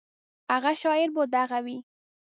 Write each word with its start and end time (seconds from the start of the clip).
هغه 0.51 0.71
شاعر 0.81 1.09
به 1.15 1.23
دغه 1.33 1.59
وي. 1.65 1.77